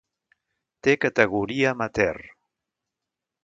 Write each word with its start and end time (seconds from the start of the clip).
Té 0.87 0.95
categoria 1.03 1.75
amateur. 1.75 2.25